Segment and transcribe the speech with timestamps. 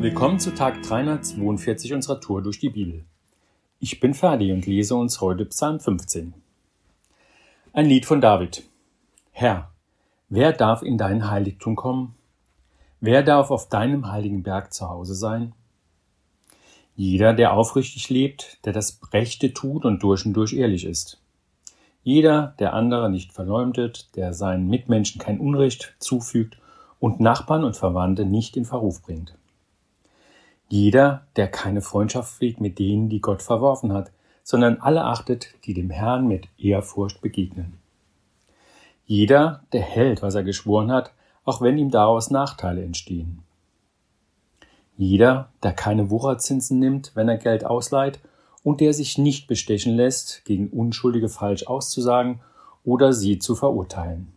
[0.00, 3.04] Willkommen zu Tag 342 unserer Tour durch die Bibel.
[3.80, 6.32] Ich bin Ferdi und lese uns heute Psalm 15.
[7.74, 8.62] Ein Lied von David.
[9.30, 9.70] Herr,
[10.30, 12.14] wer darf in dein Heiligtum kommen?
[13.00, 15.52] Wer darf auf deinem heiligen Berg zu Hause sein?
[16.96, 21.20] Jeder, der aufrichtig lebt, der das Rechte tut und durch und durch ehrlich ist.
[22.02, 26.56] Jeder, der andere nicht verleumdet, der seinen Mitmenschen kein Unrecht zufügt
[27.00, 29.34] und Nachbarn und Verwandte nicht in Verruf bringt.
[30.72, 34.12] Jeder, der keine Freundschaft pflegt mit denen, die Gott verworfen hat,
[34.44, 37.78] sondern alle achtet, die dem Herrn mit Ehrfurcht begegnen.
[39.04, 41.12] Jeder, der hält, was er geschworen hat,
[41.44, 43.42] auch wenn ihm daraus Nachteile entstehen.
[44.96, 48.20] Jeder, der keine Wucherzinsen nimmt, wenn er Geld ausleiht,
[48.62, 52.40] und der sich nicht bestechen lässt, gegen Unschuldige falsch auszusagen
[52.84, 54.32] oder sie zu verurteilen.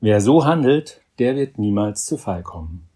[0.00, 2.88] Wer so handelt, der wird niemals zu Fall kommen.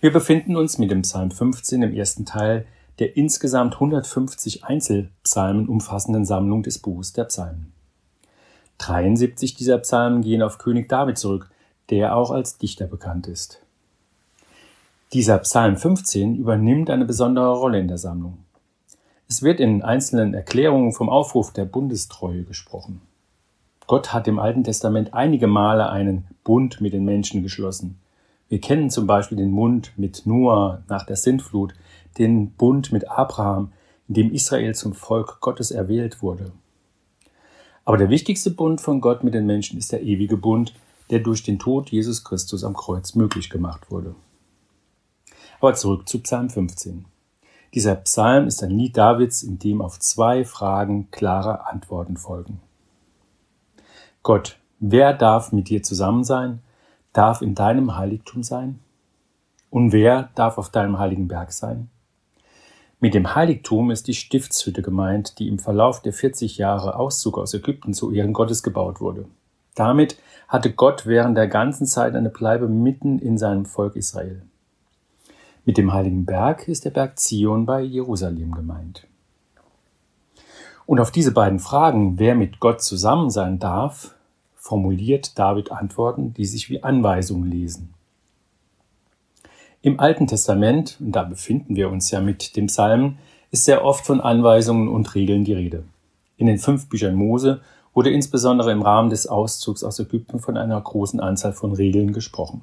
[0.00, 2.66] Wir befinden uns mit dem Psalm 15 im ersten Teil
[2.98, 7.72] der insgesamt 150 Einzelpsalmen umfassenden Sammlung des Buches der Psalmen.
[8.78, 11.50] 73 dieser Psalmen gehen auf König David zurück,
[11.88, 13.62] der auch als Dichter bekannt ist.
[15.12, 18.38] Dieser Psalm 15 übernimmt eine besondere Rolle in der Sammlung.
[19.28, 23.00] Es wird in einzelnen Erklärungen vom Aufruf der Bundestreue gesprochen.
[23.86, 27.98] Gott hat im Alten Testament einige Male einen Bund mit den Menschen geschlossen.
[28.50, 31.72] Wir kennen zum Beispiel den Bund mit Noah nach der Sintflut,
[32.18, 33.72] den Bund mit Abraham,
[34.08, 36.50] in dem Israel zum Volk Gottes erwählt wurde.
[37.84, 40.74] Aber der wichtigste Bund von Gott mit den Menschen ist der ewige Bund,
[41.10, 44.16] der durch den Tod Jesus Christus am Kreuz möglich gemacht wurde.
[45.60, 47.04] Aber zurück zu Psalm 15.
[47.72, 52.60] Dieser Psalm ist ein Lied Davids, in dem auf zwei Fragen klare Antworten folgen.
[54.24, 56.62] Gott, wer darf mit dir zusammen sein?
[57.12, 58.78] Darf in deinem Heiligtum sein?
[59.70, 61.88] Und wer darf auf deinem heiligen Berg sein?
[62.98, 67.54] Mit dem Heiligtum ist die Stiftshütte gemeint, die im Verlauf der 40 Jahre Auszug aus
[67.54, 69.26] Ägypten zu Ehren Gottes gebaut wurde.
[69.74, 70.18] Damit
[70.48, 74.42] hatte Gott während der ganzen Zeit eine Bleibe mitten in seinem Volk Israel.
[75.64, 79.06] Mit dem heiligen Berg ist der Berg Zion bei Jerusalem gemeint.
[80.84, 84.14] Und auf diese beiden Fragen, wer mit Gott zusammen sein darf,
[84.60, 87.94] formuliert David Antworten, die sich wie Anweisungen lesen.
[89.80, 93.18] Im Alten Testament, und da befinden wir uns ja mit dem Psalmen,
[93.50, 95.84] ist sehr oft von Anweisungen und Regeln die Rede.
[96.36, 97.62] In den fünf Büchern Mose
[97.94, 102.62] wurde insbesondere im Rahmen des Auszugs aus Ägypten von einer großen Anzahl von Regeln gesprochen.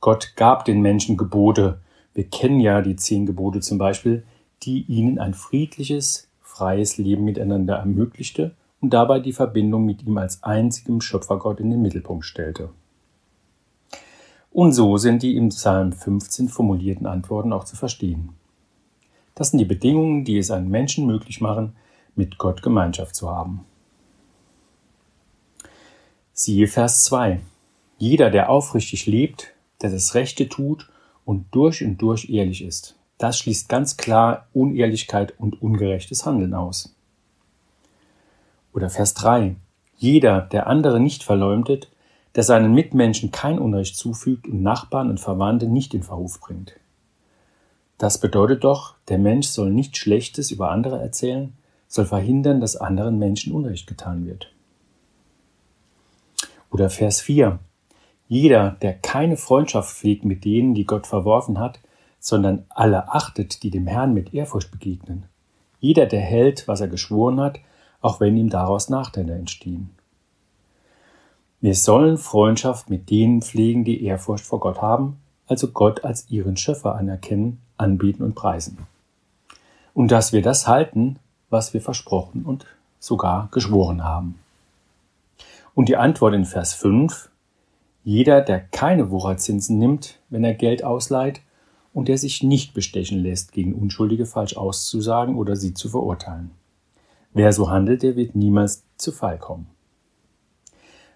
[0.00, 1.80] Gott gab den Menschen Gebote.
[2.14, 4.22] Wir kennen ja die zehn Gebote zum Beispiel,
[4.62, 10.42] die ihnen ein friedliches, freies Leben miteinander ermöglichte und dabei die Verbindung mit ihm als
[10.42, 12.70] einzigem Schöpfergott in den Mittelpunkt stellte.
[14.50, 18.30] Und so sind die im Psalm 15 formulierten Antworten auch zu verstehen.
[19.34, 21.76] Das sind die Bedingungen, die es einem Menschen möglich machen,
[22.16, 23.64] mit Gott Gemeinschaft zu haben.
[26.32, 27.40] Siehe Vers 2.
[27.98, 29.52] Jeder, der aufrichtig lebt,
[29.82, 30.90] der das Rechte tut
[31.24, 36.96] und durch und durch ehrlich ist, das schließt ganz klar Unehrlichkeit und ungerechtes Handeln aus.
[38.72, 39.56] Oder Vers 3.
[39.96, 41.88] Jeder, der andere nicht verleumdet,
[42.34, 46.76] der seinen Mitmenschen kein Unrecht zufügt und Nachbarn und Verwandte nicht in Verruf bringt.
[47.98, 51.52] Das bedeutet doch, der Mensch soll nicht Schlechtes über andere erzählen,
[51.86, 54.52] soll verhindern, dass anderen Menschen Unrecht getan wird.
[56.70, 57.58] Oder Vers 4.
[58.28, 61.80] Jeder, der keine Freundschaft pflegt mit denen, die Gott verworfen hat,
[62.20, 65.24] sondern alle achtet, die dem Herrn mit Ehrfurcht begegnen.
[65.80, 67.58] Jeder, der hält, was er geschworen hat,
[68.00, 69.90] auch wenn ihm daraus Nachteile entstehen.
[71.60, 76.56] Wir sollen Freundschaft mit denen pflegen, die Ehrfurcht vor Gott haben, also Gott als ihren
[76.56, 78.78] Schöpfer anerkennen, anbieten und preisen.
[79.92, 81.18] Und dass wir das halten,
[81.50, 82.64] was wir versprochen und
[82.98, 84.38] sogar geschworen haben.
[85.74, 87.30] Und die Antwort in Vers 5,
[88.04, 91.42] jeder, der keine Wucherzinsen nimmt, wenn er Geld ausleiht,
[91.92, 96.52] und der sich nicht bestechen lässt, gegen Unschuldige falsch auszusagen oder sie zu verurteilen.
[97.32, 99.68] Wer so handelt, der wird niemals zu Fall kommen.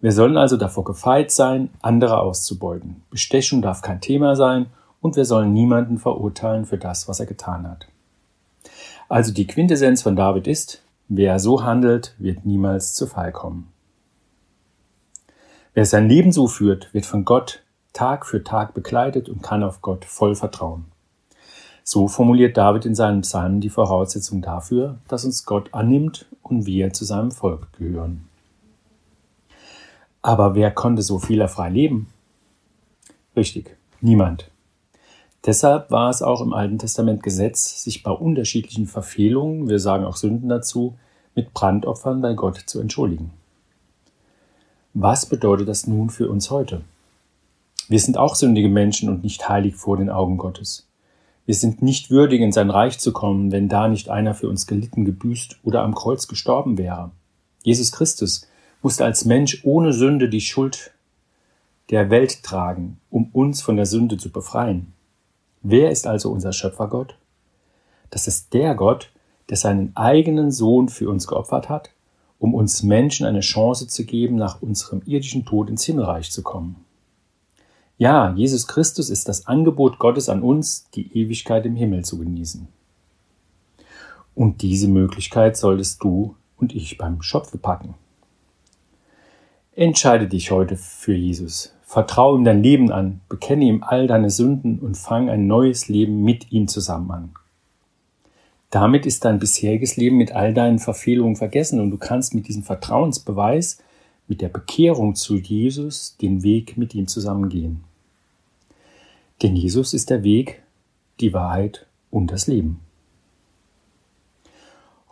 [0.00, 3.02] Wir sollen also davor gefeit sein, andere auszubeuten.
[3.10, 4.66] Bestechung darf kein Thema sein
[5.00, 7.88] und wir sollen niemanden verurteilen für das, was er getan hat.
[9.08, 13.72] Also die Quintessenz von David ist, wer so handelt, wird niemals zu Fall kommen.
[15.74, 17.62] Wer sein Leben so führt, wird von Gott
[17.92, 20.86] Tag für Tag begleitet und kann auf Gott voll vertrauen.
[21.88, 26.92] So formuliert David in seinen Psalmen die Voraussetzung dafür, dass uns Gott annimmt und wir
[26.92, 28.26] zu seinem Volk gehören.
[30.20, 32.08] Aber wer konnte so fehlerfrei leben?
[33.36, 34.50] Richtig, niemand.
[35.44, 40.16] Deshalb war es auch im Alten Testament Gesetz, sich bei unterschiedlichen Verfehlungen, wir sagen auch
[40.16, 40.96] Sünden dazu,
[41.36, 43.30] mit Brandopfern bei Gott zu entschuldigen.
[44.92, 46.80] Was bedeutet das nun für uns heute?
[47.88, 50.86] Wir sind auch sündige Menschen und nicht heilig vor den Augen Gottes.
[51.46, 54.66] Wir sind nicht würdig, in sein Reich zu kommen, wenn da nicht einer für uns
[54.66, 57.12] gelitten, gebüßt oder am Kreuz gestorben wäre.
[57.62, 58.46] Jesus Christus
[58.82, 60.92] musste als Mensch ohne Sünde die Schuld
[61.90, 64.92] der Welt tragen, um uns von der Sünde zu befreien.
[65.62, 67.16] Wer ist also unser Schöpfergott?
[68.10, 69.10] Das ist der Gott,
[69.48, 71.90] der seinen eigenen Sohn für uns geopfert hat,
[72.40, 76.85] um uns Menschen eine Chance zu geben, nach unserem irdischen Tod ins Himmelreich zu kommen.
[77.98, 82.68] Ja, Jesus Christus ist das Angebot Gottes an uns, die Ewigkeit im Himmel zu genießen.
[84.34, 87.94] Und diese Möglichkeit solltest du und ich beim Schopfe packen.
[89.74, 91.74] Entscheide dich heute für Jesus.
[91.82, 96.22] Vertraue ihm dein Leben an, bekenne ihm all deine Sünden und fang ein neues Leben
[96.22, 97.30] mit ihm zusammen an.
[98.70, 102.62] Damit ist dein bisheriges Leben mit all deinen Verfehlungen vergessen und du kannst mit diesem
[102.62, 103.78] Vertrauensbeweis,
[104.28, 107.84] mit der Bekehrung zu Jesus, den Weg mit ihm zusammengehen.
[109.42, 110.62] Denn Jesus ist der Weg,
[111.20, 112.80] die Wahrheit und das Leben.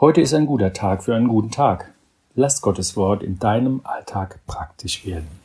[0.00, 1.94] Heute ist ein guter Tag für einen guten Tag.
[2.34, 5.43] Lass Gottes Wort in deinem Alltag praktisch werden.